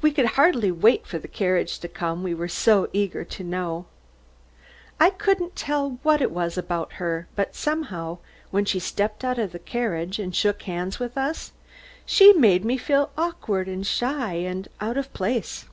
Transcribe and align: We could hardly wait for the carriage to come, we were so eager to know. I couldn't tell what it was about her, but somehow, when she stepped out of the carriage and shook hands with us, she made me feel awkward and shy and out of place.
We 0.00 0.12
could 0.12 0.26
hardly 0.38 0.70
wait 0.70 1.04
for 1.04 1.18
the 1.18 1.26
carriage 1.26 1.80
to 1.80 1.88
come, 1.88 2.22
we 2.22 2.32
were 2.32 2.46
so 2.46 2.88
eager 2.92 3.24
to 3.24 3.42
know. 3.42 3.86
I 5.00 5.10
couldn't 5.10 5.56
tell 5.56 5.98
what 6.04 6.22
it 6.22 6.30
was 6.30 6.56
about 6.56 6.92
her, 6.92 7.26
but 7.34 7.56
somehow, 7.56 8.18
when 8.52 8.64
she 8.64 8.78
stepped 8.78 9.24
out 9.24 9.40
of 9.40 9.50
the 9.50 9.58
carriage 9.58 10.20
and 10.20 10.32
shook 10.32 10.62
hands 10.62 11.00
with 11.00 11.18
us, 11.18 11.50
she 12.06 12.32
made 12.34 12.64
me 12.64 12.76
feel 12.78 13.10
awkward 13.18 13.66
and 13.66 13.84
shy 13.84 14.34
and 14.34 14.68
out 14.80 14.96
of 14.96 15.12
place. 15.12 15.64